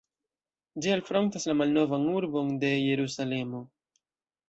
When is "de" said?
2.67-2.75